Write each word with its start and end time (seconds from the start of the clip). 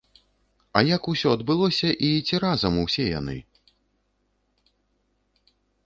А 0.79 0.81
як 0.95 1.03
усё 1.11 1.27
адбылося 1.37 1.89
і 2.09 2.11
ці 2.27 2.35
разам 2.47 2.73
усе 2.87 3.09
яны? 3.11 3.39